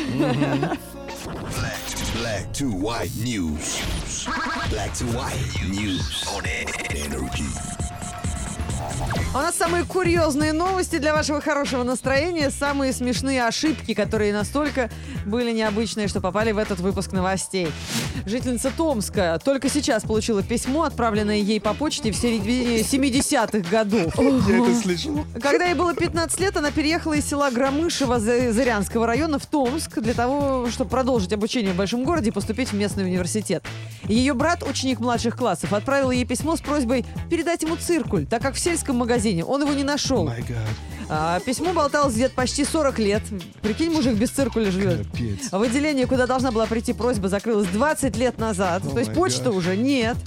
Black 2.22 2.52
to 2.54 2.70
white 2.72 3.12
news. 3.24 3.80
Black 4.70 4.94
to 4.94 5.06
white 5.14 5.70
news 5.70 6.24
on 6.36 6.46
energy. 6.92 7.79
У 9.32 9.38
нас 9.38 9.56
самые 9.56 9.84
курьезные 9.86 10.54
новости 10.54 10.98
для 10.98 11.14
вашего 11.14 11.40
хорошего 11.40 11.84
настроения, 11.84 12.50
самые 12.50 12.92
смешные 12.94 13.46
ошибки, 13.46 13.94
которые 13.94 14.34
настолько 14.34 14.90
были 15.24 15.52
необычные, 15.52 16.08
что 16.08 16.20
попали 16.20 16.52
в 16.52 16.58
этот 16.58 16.80
выпуск 16.80 17.12
новостей. 17.12 17.68
Жительница 18.26 18.72
Томска 18.76 19.40
только 19.46 19.70
сейчас 19.70 20.02
получила 20.02 20.42
письмо, 20.42 20.84
отправленное 20.84 21.36
ей 21.36 21.62
по 21.62 21.76
почте 21.76 22.12
в 22.12 22.16
середине 22.16 22.80
70-х 22.82 23.70
годов. 23.70 24.16
Я 24.18 24.64
это 24.64 24.76
слышал. 24.82 25.24
Когда 25.40 25.66
ей 25.66 25.76
было 25.76 25.94
15 25.94 26.40
лет, 26.40 26.58
она 26.58 26.72
переехала 26.72 27.14
из 27.14 27.30
села 27.30 27.52
Громышево 27.52 28.20
За- 28.20 28.52
Зырянского 28.52 29.06
района 29.06 29.38
в 29.38 29.46
Томск 29.46 30.00
для 30.00 30.16
того, 30.16 30.68
чтобы 30.72 30.90
продолжить 30.90 31.34
обучение 31.34 31.74
в 31.74 31.76
большом 31.78 32.04
городе 32.04 32.30
и 32.30 32.34
поступить 32.34 32.70
в 32.70 32.74
местный 32.74 33.04
университет. 33.04 33.64
Ее 34.06 34.34
брат, 34.34 34.64
ученик 34.64 35.00
младших 35.00 35.38
классов, 35.38 35.72
отправил 35.72 36.10
ей 36.10 36.26
письмо 36.26 36.56
с 36.56 36.62
просьбой 36.62 37.06
передать 37.30 37.62
ему 37.62 37.76
циркуль, 37.76 38.26
так 38.26 38.42
как 38.42 38.56
в 38.56 38.60
сельском 38.60 38.96
магазине 38.96 39.19
он 39.46 39.62
его 39.62 39.74
не 39.74 39.84
нашел. 39.84 40.28
My 40.28 40.40
God. 40.48 40.58
А, 41.12 41.40
письмо 41.40 41.74
болталось 41.74 42.14
где-то 42.14 42.36
почти 42.36 42.64
40 42.64 43.00
лет. 43.00 43.24
Прикинь, 43.62 43.92
мужик 43.92 44.14
без 44.14 44.30
циркуля 44.30 44.70
живет. 44.72 45.08
Капец. 45.08 45.52
В 45.52 45.62
отделение, 45.62 46.06
куда 46.06 46.28
должна 46.28 46.52
была 46.52 46.68
прийти 46.68 46.94
просьба, 46.94 47.30
закрылась 47.30 47.68
20 47.68 48.16
лет 48.18 48.38
назад. 48.38 48.84
О 48.86 48.90
То 48.92 49.00
есть 49.00 49.14
почта 49.14 49.46
гаш. 49.46 49.56
уже 49.56 49.76
нет. 49.76 50.18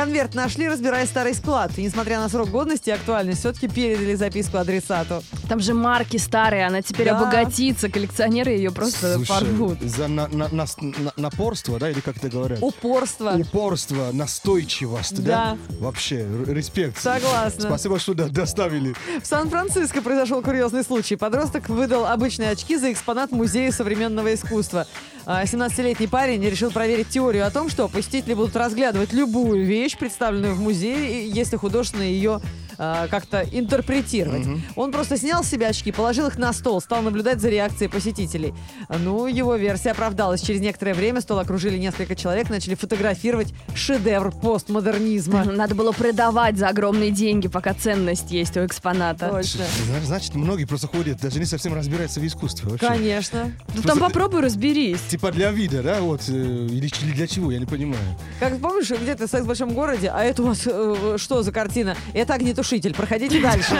Конверт 0.00 0.34
нашли, 0.34 0.66
разбирая 0.66 1.04
старый 1.04 1.34
склад. 1.34 1.72
И 1.76 1.82
несмотря 1.82 2.20
на 2.20 2.30
срок 2.30 2.48
годности 2.48 2.88
и 2.88 2.92
актуальность, 2.92 3.40
все-таки 3.40 3.68
передали 3.68 4.14
записку 4.14 4.56
адресату. 4.56 5.22
Там 5.46 5.60
же 5.60 5.74
марки 5.74 6.16
старые, 6.16 6.66
она 6.66 6.80
теперь 6.80 7.08
Да. 7.10 7.18
обогатится, 7.18 7.90
коллекционеры 7.90 8.52
ее 8.52 8.70
просто 8.70 9.16
Слушай, 9.16 9.28
порвут. 9.28 9.82
за 9.82 10.08
на- 10.08 10.26
на- 10.28 10.48
нас- 10.48 10.78
на- 10.80 11.12
напорство, 11.18 11.78
да, 11.78 11.90
или 11.90 12.00
как 12.00 12.16
это 12.16 12.30
говорят? 12.30 12.60
Упорство. 12.62 13.32
Упорство, 13.38 14.08
настойчивость, 14.14 15.22
да? 15.22 15.58
Да. 15.68 15.74
Вообще, 15.80 16.26
респект. 16.46 16.96
Согласна. 16.98 17.60
Спасибо, 17.68 17.98
что 17.98 18.14
до- 18.14 18.30
доставили. 18.30 18.94
В 19.22 19.26
Сан-Франциско 19.26 20.00
произошел 20.00 20.40
курьезный 20.40 20.82
случай. 20.82 21.16
Подросток 21.16 21.68
выдал 21.68 22.06
обычные 22.06 22.48
очки 22.52 22.78
за 22.78 22.90
экспонат 22.90 23.32
Музея 23.32 23.70
современного 23.70 24.32
искусства. 24.32 24.86
А 25.26 25.44
17-летний 25.44 26.06
парень 26.06 26.42
решил 26.44 26.70
проверить 26.70 27.08
теорию 27.08 27.46
о 27.46 27.50
том, 27.50 27.68
что 27.68 27.88
посетители 27.88 28.34
будут 28.34 28.56
разглядывать 28.56 29.12
любую 29.12 29.64
вещь, 29.64 29.96
представленную 29.96 30.54
в 30.54 30.60
музее, 30.60 31.28
если 31.28 31.56
художественно 31.56 32.02
ее 32.02 32.40
а, 32.82 33.08
как-то 33.08 33.42
интерпретировать. 33.52 34.46
Он 34.74 34.90
просто 34.90 35.18
снял 35.18 35.44
с 35.44 35.48
себя 35.48 35.68
очки, 35.68 35.92
положил 35.92 36.28
их 36.28 36.38
на 36.38 36.50
стол, 36.54 36.80
стал 36.80 37.02
наблюдать 37.02 37.38
за 37.38 37.50
реакцией 37.50 37.90
посетителей. 37.90 38.54
Ну, 38.88 39.26
его 39.26 39.54
версия 39.56 39.90
оправдалась. 39.90 40.40
Через 40.40 40.62
некоторое 40.62 40.94
время 40.94 41.20
стол 41.20 41.40
окружили 41.40 41.76
несколько 41.76 42.16
человек, 42.16 42.48
начали 42.48 42.74
фотографировать 42.74 43.52
шедевр 43.74 44.32
постмодернизма. 44.32 45.44
Надо 45.52 45.74
было 45.74 45.92
продавать 45.92 46.56
за 46.56 46.68
огромные 46.68 47.10
деньги, 47.10 47.48
пока 47.48 47.74
ценность 47.74 48.30
есть 48.30 48.56
у 48.56 48.64
экспоната. 48.64 49.28
Точно. 49.28 49.64
Значит, 50.02 50.34
многие 50.34 50.64
просто 50.64 50.86
ходят, 50.86 51.20
даже 51.20 51.38
не 51.38 51.44
совсем 51.44 51.74
разбираются 51.74 52.18
в 52.18 52.26
искусстве 52.26 52.70
вообще. 52.70 52.86
Конечно. 52.86 53.52
Ну 53.74 53.82
там 53.82 53.98
попробуй 53.98 54.40
разберись. 54.40 55.00
Типа 55.10 55.32
для 55.32 55.50
вида, 55.50 55.82
да, 55.82 56.00
вот, 56.00 56.22
э, 56.28 56.32
или, 56.32 56.90
или 57.02 57.12
для 57.12 57.26
чего, 57.26 57.52
я 57.52 57.58
не 57.58 57.66
понимаю. 57.66 58.00
Как 58.38 58.58
помнишь, 58.58 58.88
где-то 58.90 59.28
секс 59.28 59.44
в 59.44 59.48
большом 59.48 59.74
городе, 59.74 60.08
а 60.08 60.22
это 60.22 60.42
у 60.42 60.46
вас 60.46 60.62
э, 60.64 61.16
что 61.18 61.42
за 61.42 61.52
картина? 61.52 61.94
Это 62.14 62.32
огнетушитель. 62.32 62.69
Проходите 62.94 63.40
дальше. 63.40 63.74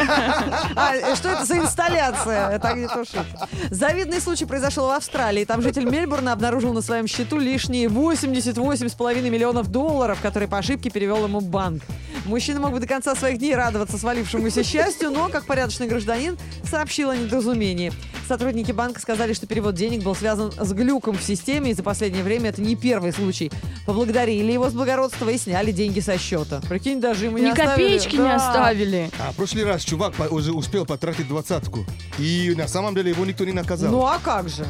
А, 0.77 0.95
э, 0.95 1.15
что 1.15 1.31
это 1.31 1.45
за 1.45 1.59
инсталляция? 1.59 2.51
Это 2.51 2.69
огнетушитель. 2.69 3.25
Завидный 3.71 4.21
случай 4.21 4.45
произошел 4.45 4.87
в 4.87 4.91
Австралии. 4.91 5.45
Там 5.45 5.63
житель 5.63 5.85
Мельбурна 5.85 6.33
обнаружил 6.33 6.73
на 6.73 6.83
своем 6.83 7.07
счету 7.07 7.39
лишние 7.39 7.89
88,5 7.89 9.31
миллионов 9.31 9.69
долларов, 9.69 10.19
которые 10.21 10.49
по 10.49 10.59
ошибке 10.59 10.91
перевел 10.91 11.25
ему 11.25 11.41
банк. 11.41 11.83
Мужчина 12.31 12.61
мог 12.61 12.71
бы 12.71 12.79
до 12.79 12.87
конца 12.87 13.17
своих 13.17 13.39
дней 13.39 13.57
радоваться 13.57 13.99
свалившемуся 13.99 14.63
счастью, 14.63 15.11
но, 15.11 15.29
как 15.29 15.47
порядочный 15.47 15.89
гражданин, 15.89 16.39
сообщил 16.63 17.11
о 17.11 17.17
недоразумении. 17.17 17.93
Сотрудники 18.29 18.71
банка 18.71 19.01
сказали, 19.01 19.33
что 19.33 19.49
перевод 19.49 19.75
денег 19.75 20.05
был 20.05 20.15
связан 20.15 20.53
с 20.53 20.73
глюком 20.73 21.19
в 21.19 21.23
системе, 21.25 21.73
и 21.73 21.75
за 21.75 21.83
последнее 21.83 22.23
время 22.23 22.51
это 22.51 22.63
не 22.63 22.77
первый 22.77 23.13
случай. 23.13 23.51
Поблагодарили 23.85 24.53
его 24.53 24.71
с 24.71 24.73
благородства 24.73 25.29
и 25.29 25.39
сняли 25.39 25.73
деньги 25.73 25.99
со 25.99 26.17
счета. 26.19 26.61
Прикинь, 26.69 27.01
даже 27.01 27.25
ему 27.25 27.39
не 27.39 27.47
Ни 27.47 27.51
оставили. 27.51 27.73
копеечки 27.99 28.15
не 28.15 28.23
Да. 28.23 28.37
оставили. 28.37 29.11
А 29.19 29.33
в 29.33 29.35
прошлый 29.37 29.65
раз 29.65 29.83
чувак 29.83 30.15
по- 30.15 30.23
уже 30.33 30.53
успел 30.53 30.87
потратить 30.87 31.27
двадцатку. 31.27 31.85
И 32.21 32.55
на 32.57 32.69
самом 32.69 32.95
деле 32.95 33.11
его 33.11 33.25
никто 33.27 33.45
не 33.45 33.53
наказал. 33.53 33.91
Ну 33.91 34.03
а 34.07 34.21
как 34.23 34.49
же? 34.49 34.65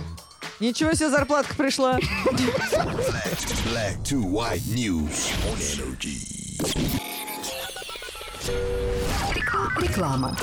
Ничего 0.60 0.94
себе 0.94 1.10
зарплатка 1.10 1.54
пришла. 1.56 1.98
Black 3.66 4.02
to 4.04 4.22
white 4.22 4.62
news 4.74 5.28
on 5.44 5.58
energy. 5.76 7.09
Реклама. 9.80 10.36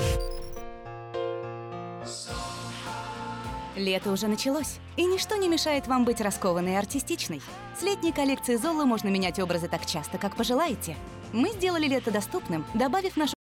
Лето 3.75 4.11
уже 4.11 4.27
началось, 4.27 4.79
и 4.95 5.05
ничто 5.05 5.35
не 5.35 5.47
мешает 5.47 5.87
вам 5.87 6.03
быть 6.03 6.19
раскованной 6.21 6.73
и 6.73 6.75
артистичной. 6.75 7.41
С 7.79 7.83
летней 7.83 8.11
коллекцией 8.11 8.59
Золы 8.59 8.85
можно 8.85 9.09
менять 9.09 9.39
образы 9.39 9.67
так 9.67 9.85
часто, 9.85 10.17
как 10.17 10.35
пожелаете. 10.35 10.95
Мы 11.31 11.49
сделали 11.51 11.87
лето 11.87 12.11
доступным, 12.11 12.65
добавив 12.73 13.17
нашу 13.17 13.36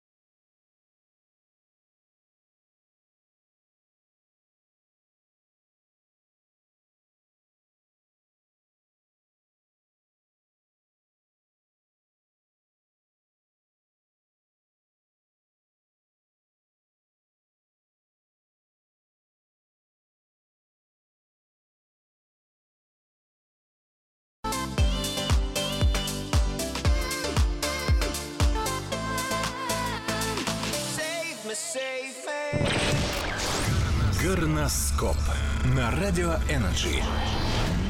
Горноскоп 34.25 35.17
на 35.75 35.91
Радио 35.91 36.33
Energy. 36.49 37.03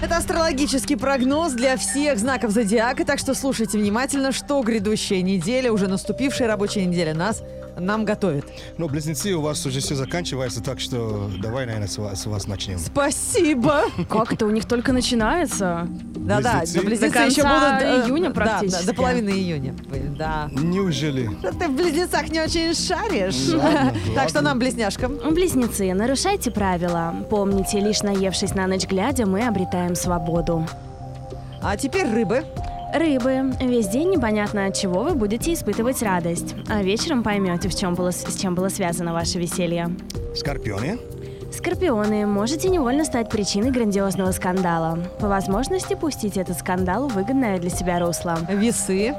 Это 0.04 0.18
астрологический 0.18 0.98
прогноз 0.98 1.54
для 1.54 1.78
всех 1.78 2.20
знаков 2.20 2.52
зодиака, 2.52 3.06
так 3.06 3.20
что 3.20 3.34
слушайте 3.34 3.78
внимательно, 3.78 4.34
что 4.34 4.62
грядущая 4.62 5.22
неделя, 5.22 5.72
уже 5.72 5.88
наступившая 5.88 6.50
рабочая 6.50 6.86
неделя 6.88 7.14
нас 7.14 7.42
нам 7.78 8.06
готовит. 8.06 8.46
Ну, 8.78 8.88
близнецы, 8.88 9.34
у 9.34 9.42
вас 9.42 9.66
уже 9.66 9.80
все 9.80 9.96
заканчивается, 9.96 10.62
так 10.64 10.80
что 10.80 11.30
давай, 11.42 11.66
наверное, 11.66 11.88
с 11.88 11.98
вас, 11.98 12.22
с 12.22 12.26
вас 12.26 12.48
начнем. 12.48 12.80
Спасибо. 12.80 13.84
Как 14.10 14.34
это 14.34 14.46
у 14.46 14.50
них 14.50 14.66
только 14.66 14.94
начинается? 14.94 15.88
Да-да, 16.16 16.60
Близнецы? 16.60 16.80
до 16.80 16.86
близнецы 16.86 17.14
До 17.14 17.20
конца 17.20 17.42
еще 17.42 17.44
будут... 17.44 17.82
э, 17.82 18.08
июня 18.08 18.30
да, 18.30 18.34
практически. 18.36 18.86
Да, 18.86 18.92
до 18.92 18.98
половины 18.98 19.30
июня. 19.30 19.76
Да. 20.18 20.50
Неужели? 20.52 21.30
Ты 21.60 21.68
в 21.68 21.76
близнецах 21.76 22.30
не 22.30 22.40
очень 22.42 22.74
шаришь. 22.74 23.50
Ладно, 23.54 23.94
Так 24.16 24.30
что 24.30 24.42
нам, 24.42 24.60
близняшкам, 24.60 25.18
Близнецы, 25.34 25.94
нарушайте 25.94 26.52
правила. 26.52 27.14
Помните, 27.30 27.80
лишь 27.80 28.02
наевшись 28.02 28.56
на 28.56 28.68
ночь 28.68 28.86
глядя, 28.88 29.26
мы 29.26 29.46
обретаем 29.46 29.96
свободу. 29.96 30.66
А 31.62 31.78
теперь 31.78 32.08
рыбы. 32.08 32.46
Рыбы. 32.96 33.52
Весь 33.60 33.90
день 33.90 34.10
непонятно 34.10 34.68
от 34.68 34.78
чего 34.78 35.04
вы 35.04 35.16
будете 35.16 35.52
испытывать 35.52 36.02
радость. 36.02 36.56
А 36.70 36.82
вечером 36.82 37.24
поймете, 37.24 37.68
в 37.68 37.76
чем 37.76 37.94
было, 37.94 38.12
с 38.12 38.40
чем 38.40 38.56
было 38.56 38.70
связано 38.70 39.12
ваше 39.12 39.38
веселье. 39.38 39.90
Скорпионы? 40.34 40.98
Скорпионы, 41.52 42.26
можете 42.26 42.70
невольно 42.70 43.04
стать 43.04 43.30
причиной 43.30 43.72
грандиозного 43.72 44.32
скандала. 44.32 44.98
По 45.20 45.28
возможности 45.28 45.94
пустите 45.94 46.40
этот 46.40 46.58
скандал 46.58 47.10
в 47.10 47.16
выгодное 47.16 47.60
для 47.60 47.70
себя 47.70 48.00
русло. 48.00 48.38
Весы. 48.48 49.14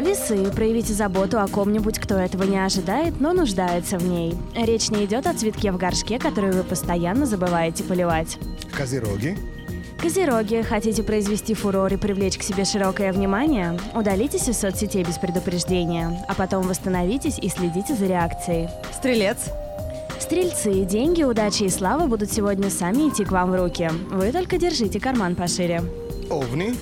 Весы. 0.00 0.50
Проявите 0.50 0.92
заботу 0.92 1.38
о 1.38 1.46
ком-нибудь, 1.46 2.00
кто 2.00 2.16
этого 2.16 2.42
не 2.42 2.58
ожидает, 2.58 3.20
но 3.20 3.32
нуждается 3.32 3.98
в 3.98 4.04
ней. 4.04 4.34
Речь 4.56 4.90
не 4.90 5.04
идет 5.04 5.28
о 5.28 5.34
цветке 5.34 5.70
в 5.70 5.76
горшке, 5.76 6.18
который 6.18 6.50
вы 6.50 6.64
постоянно 6.64 7.24
забываете 7.26 7.84
поливать. 7.84 8.36
Козероги? 8.76 9.38
Козероги, 10.02 10.62
хотите 10.62 11.04
произвести 11.04 11.54
фурор 11.54 11.92
и 11.92 11.96
привлечь 11.96 12.36
к 12.36 12.42
себе 12.42 12.64
широкое 12.64 13.12
внимание? 13.12 13.78
Удалитесь 13.94 14.48
из 14.48 14.58
соцсетей 14.58 15.04
без 15.04 15.16
предупреждения, 15.16 16.26
а 16.26 16.34
потом 16.34 16.66
восстановитесь 16.66 17.38
и 17.38 17.48
следите 17.48 17.94
за 17.94 18.06
реакцией. 18.06 18.68
Стрелец. 18.92 19.38
Стрельцы, 20.18 20.84
деньги, 20.84 21.22
удачи 21.22 21.62
и 21.62 21.68
слава 21.68 22.08
будут 22.08 22.32
сегодня 22.32 22.68
сами 22.68 23.10
идти 23.10 23.24
к 23.24 23.30
вам 23.30 23.52
в 23.52 23.54
руки. 23.54 23.92
Вы 24.10 24.32
только 24.32 24.58
держите 24.58 24.98
карман 24.98 25.36
пошире. 25.36 25.84
Овны? 26.28 26.74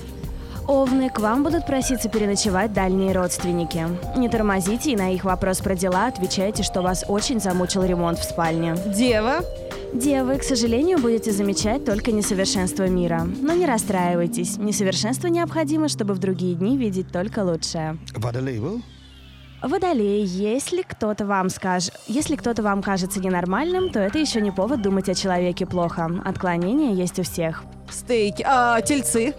Овны, 0.67 1.11
к 1.11 1.19
вам 1.19 1.43
будут 1.43 1.67
проситься 1.67 2.09
переночевать 2.09 2.73
дальние 2.73 3.13
родственники. 3.13 3.85
Не 4.17 4.29
тормозите 4.29 4.93
и 4.93 4.95
на 4.95 5.13
их 5.13 5.25
вопрос 5.25 5.59
про 5.59 5.75
дела 5.75 6.07
отвечайте, 6.07 6.63
что 6.63 6.81
вас 6.81 7.05
очень 7.07 7.39
замучил 7.39 7.83
ремонт 7.83 8.17
в 8.17 8.23
спальне. 8.23 8.75
Дева. 8.87 9.41
Девы, 9.93 10.37
к 10.37 10.43
сожалению, 10.43 10.99
будете 10.99 11.31
замечать 11.31 11.83
только 11.83 12.13
несовершенство 12.13 12.87
мира. 12.87 13.27
Но 13.41 13.53
не 13.53 13.65
расстраивайтесь. 13.65 14.57
Несовершенство 14.57 15.27
необходимо, 15.27 15.89
чтобы 15.89 16.13
в 16.13 16.19
другие 16.19 16.55
дни 16.55 16.77
видеть 16.77 17.11
только 17.11 17.43
лучшее. 17.43 17.97
Водолей 18.15 18.59
был? 18.59 18.81
Водолей, 19.61 20.23
если 20.25 20.81
кто-то 20.81 21.25
вам 21.25 21.49
скажет, 21.49 21.93
если 22.07 22.35
кто-то 22.35 22.63
вам 22.63 22.81
кажется 22.81 23.19
ненормальным, 23.19 23.89
то 23.91 23.99
это 23.99 24.17
еще 24.17 24.41
не 24.41 24.51
повод 24.51 24.81
думать 24.81 25.07
о 25.07 25.13
человеке 25.13 25.65
плохо. 25.65 26.09
Отклонения 26.25 26.93
есть 26.93 27.19
у 27.19 27.23
всех. 27.23 27.63
стейки, 27.89 28.41
а, 28.47 28.79
тельцы. 28.81 29.35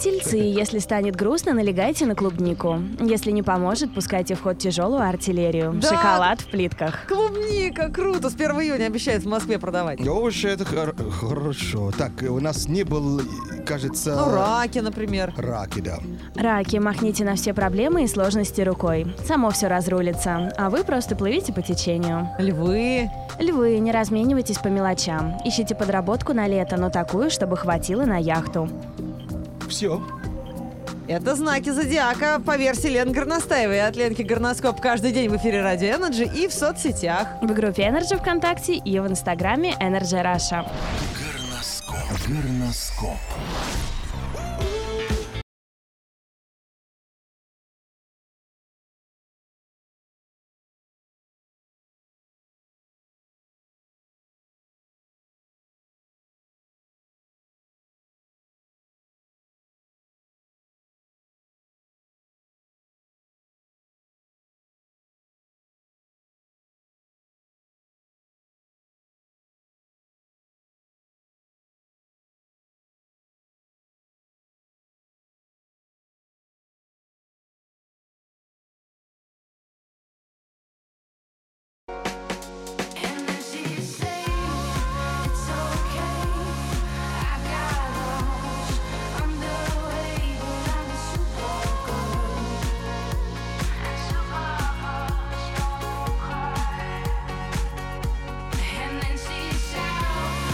Тельцы, 0.00 0.36
если 0.36 0.78
станет 0.78 1.16
грустно, 1.16 1.52
налегайте 1.54 2.06
на 2.06 2.14
клубнику. 2.14 2.78
Если 3.00 3.32
не 3.32 3.42
поможет, 3.42 3.92
пускайте 3.92 4.34
в 4.36 4.42
ход 4.42 4.58
тяжелую 4.58 5.02
артиллерию. 5.02 5.72
Да. 5.74 5.88
Шоколад 5.88 6.40
в 6.40 6.46
плитках. 6.46 7.06
Клубника, 7.08 7.88
круто, 7.90 8.30
с 8.30 8.34
1 8.34 8.50
июня 8.62 8.86
обещают 8.86 9.24
в 9.24 9.28
Москве 9.28 9.58
продавать. 9.58 10.06
Овощи 10.06 10.46
это 10.46 10.64
хор- 10.64 10.94
хорошо. 11.10 11.90
Так, 11.98 12.12
у 12.30 12.38
нас 12.38 12.68
не 12.68 12.84
был, 12.84 13.22
кажется... 13.66 14.14
Ну, 14.16 14.34
раки, 14.34 14.78
например. 14.78 15.34
Раки, 15.36 15.80
да. 15.80 15.98
Раки, 16.34 16.76
махните 16.76 17.24
на 17.24 17.34
все 17.34 17.52
проблемы 17.52 18.04
и 18.04 18.06
сложности 18.06 18.62
рукой. 18.62 19.14
Само 19.26 19.50
все 19.50 19.66
разрулится, 19.66 20.52
а 20.56 20.70
вы 20.70 20.84
просто 20.84 21.16
плывите 21.16 21.52
по 21.52 21.60
течению. 21.60 22.28
Львы. 22.38 23.10
Львы, 23.38 23.78
не 23.78 23.92
разменивайтесь 23.92 24.58
по 24.58 24.68
мелочам. 24.68 25.36
Ищите 25.44 25.74
подработку 25.74 26.32
на 26.32 26.46
лето, 26.46 26.76
но 26.76 26.88
такую, 26.88 27.30
чтобы 27.30 27.56
хватило 27.56 28.04
на 28.04 28.16
яхту. 28.16 28.68
Все. 29.68 30.00
Это 31.08 31.36
знаки 31.36 31.70
зодиака 31.70 32.40
по 32.44 32.56
версии 32.56 32.88
Лены 32.88 33.12
Горностаевой. 33.12 33.86
От 33.86 33.94
Ленки 33.96 34.22
Горноскоп 34.22 34.80
каждый 34.80 35.12
день 35.12 35.28
в 35.28 35.36
эфире 35.36 35.62
Радио 35.62 35.90
Energy 35.90 36.28
и 36.34 36.48
в 36.48 36.52
соцсетях. 36.52 37.28
В 37.42 37.52
группе 37.52 37.82
Energy 37.82 38.18
ВКонтакте 38.18 38.74
и 38.74 38.98
в 38.98 39.06
Инстаграме 39.06 39.74
Energy 39.80 40.20
Russia. 40.20 40.66
Горноскоп. 42.28 43.22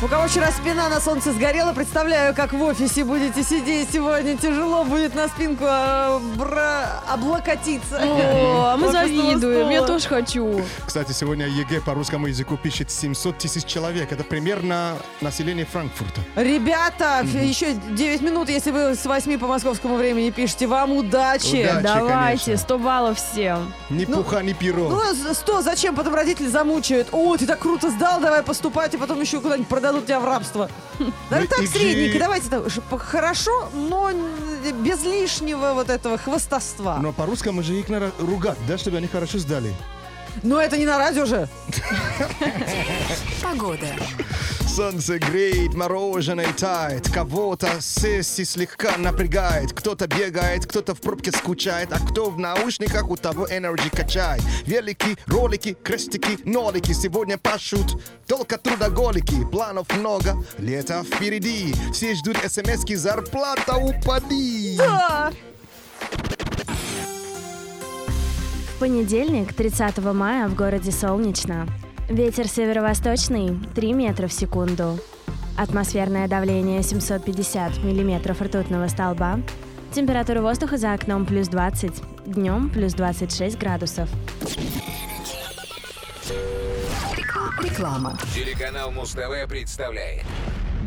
У 0.03 0.09
кого 0.09 0.27
вчера 0.27 0.51
спина 0.51 0.89
на 0.89 1.01
солнце 1.01 1.33
сгорела, 1.33 1.73
представляю, 1.73 2.35
как 2.35 2.53
в 2.53 2.61
офисе 2.61 3.05
будете 3.05 3.45
сидеть 3.45 3.89
сегодня. 3.93 4.37
Тяжело 4.37 4.83
будет 4.83 5.15
на 5.15 5.29
спинку 5.29 5.63
а, 5.65 6.19
бра- 6.37 7.05
облокотиться. 7.09 8.01
О, 8.03 8.77
мы 8.79 8.89
Офисного 8.89 9.07
завидуем, 9.07 9.71
я 9.71 9.83
тоже 9.83 10.09
хочу. 10.09 10.61
Кстати, 10.85 11.13
сегодня 11.13 11.47
ЕГЭ 11.47 11.83
по 11.83 11.95
русскому 11.95 12.27
языку 12.27 12.57
пишет 12.57 12.91
700 12.91 13.39
тысяч 13.39 13.65
человек. 13.65 14.11
Это 14.11 14.25
примерно 14.25 14.97
население 15.21 15.65
Франкфурта. 15.67 16.21
Ребята, 16.35 17.25
еще 17.41 17.73
9 17.73 18.23
минут, 18.23 18.49
если 18.49 18.73
вы 18.73 18.97
с 18.97 19.07
8 19.07 19.39
по 19.39 19.47
московскому 19.47 19.95
времени 19.95 20.31
пишете. 20.31 20.67
Вам 20.67 20.91
удачи. 20.97 21.69
Удачи, 21.71 21.81
Давайте, 21.81 22.43
конечно. 22.47 22.57
100 22.57 22.79
баллов 22.79 23.19
всем. 23.19 23.73
Ни 23.89 24.05
пуха, 24.05 24.43
ни 24.43 24.53
перо. 24.53 24.89
Ну, 24.89 24.99
а 24.99 25.33
100, 25.33 25.63
зачем? 25.63 25.95
Потом 25.95 26.17
родители 26.17 26.49
замучают. 26.49 27.07
О, 27.13 27.37
ты 27.37 27.47
так 27.47 27.61
круто 27.61 27.89
сдал, 27.89 28.21
давай 28.21 28.43
поступать, 28.43 28.95
и 28.95 28.97
потом 28.97 29.21
еще 29.21 29.39
куда-нибудь 29.41 29.69
продадут 29.69 29.92
тебя 30.01 30.21
в 30.21 30.25
рабство. 30.25 30.71
Давай 31.31 31.47
Ну, 31.49 31.57
так, 31.57 31.67
средненько, 31.69 32.19
давайте 32.19 32.49
так, 32.49 33.03
хорошо, 33.03 33.69
но 33.75 34.11
без 34.83 35.05
лишнего 35.05 35.75
вот 35.75 35.91
этого 35.91 36.19
хвостовства. 36.19 36.99
Но 37.03 37.13
по-русскому 37.13 37.63
же 37.63 37.75
их 37.75 37.89
надо 37.89 38.13
ругать, 38.19 38.59
да, 38.67 38.79
чтобы 38.79 38.99
они 38.99 39.07
хорошо 39.07 39.39
сдали. 39.39 39.75
Но 40.43 40.61
это 40.61 40.79
не 40.79 40.87
на 40.87 40.99
радио 40.99 41.27
же. 41.27 41.49
Погода. 43.43 43.87
Солнце 44.75 45.19
греет, 45.19 45.75
мороженое 45.75 46.51
тает, 46.55 47.07
кого-то 47.11 47.69
сессии 47.83 48.43
слегка 48.43 48.97
напрягает, 48.97 49.75
кто-то 49.75 50.07
бегает, 50.07 50.65
кто-то 50.65 50.95
в 50.95 51.01
пробке 51.03 51.31
скучает, 51.31 51.93
а 51.93 51.99
кто 51.99 52.31
в 52.31 52.39
наушниках, 52.39 53.11
у 53.11 53.17
того 53.17 53.47
энергии 53.51 53.91
качает. 53.91 54.41
Велики, 54.65 55.19
ролики, 55.27 55.77
крестики, 55.85 56.39
нолики, 56.47 56.93
сегодня 56.93 57.37
пашут 57.37 58.03
только 58.27 58.57
трудоголики, 58.57 59.45
планов 59.45 59.95
много, 59.95 60.43
лето 60.57 61.05
впереди, 61.05 61.75
все 61.93 62.15
ждут 62.15 62.39
смс 62.39 62.87
зарплата 62.97 63.77
упади. 63.77 64.79
В 68.69 68.79
понедельник, 68.81 69.53
30 69.53 69.99
мая, 69.99 70.49
в 70.49 70.55
городе 70.55 70.93
солнечно. 70.93 71.69
Ветер 72.13 72.47
северо-восточный 72.47 73.59
3 73.75 73.95
метра 73.95 74.27
в 74.27 74.35
секунду. 74.35 74.99
Атмосферное 75.57 76.29
давление 76.29 76.83
750 76.83 77.83
миллиметров 77.83 78.43
ртутного 78.43 78.89
столба. 78.89 79.41
Температура 79.95 80.43
воздуха 80.43 80.77
за 80.77 80.93
окном 80.93 81.25
плюс 81.25 81.49
20. 81.49 82.27
Днем 82.27 82.69
плюс 82.69 82.93
26 82.93 83.59
градусов. 83.59 84.11
Реклама. 87.63 88.19
Телеканал 88.35 88.91
Муз-ТВ 88.91 89.49
представляет 89.49 90.25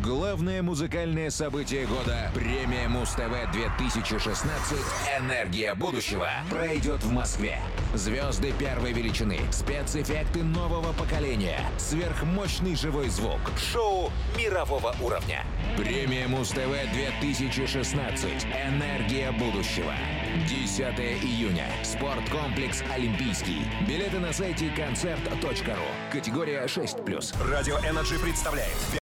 Главное 0.06 0.62
музыкальное 0.62 1.30
событие 1.30 1.84
года 1.84 2.30
Премия 2.32 2.86
Муз-ТВ 2.86 3.50
2016 3.52 4.78
«Энергия 5.18 5.74
будущего» 5.74 6.28
пройдет 6.48 7.02
в 7.02 7.10
Москве. 7.10 7.58
Звезды 7.92 8.52
первой 8.56 8.92
величины, 8.92 9.40
спецэффекты 9.50 10.44
нового 10.44 10.92
поколения, 10.92 11.58
сверхмощный 11.76 12.76
живой 12.76 13.08
звук, 13.08 13.40
шоу 13.72 14.12
мирового 14.38 14.94
уровня. 15.02 15.44
Премия 15.76 16.28
Муз-ТВ 16.28 16.92
2016 16.92 18.44
«Энергия 18.44 19.32
будущего». 19.32 19.92
10 20.48 21.00
июня. 21.24 21.66
Спорткомплекс 21.82 22.84
«Олимпийский». 22.94 23.62
Билеты 23.88 24.20
на 24.20 24.32
сайте 24.32 24.70
концерт.ру. 24.76 26.12
Категория 26.12 26.64
6+. 26.66 27.50
Радио 27.50 27.78
Energy 27.78 28.20
представляет 28.20 28.76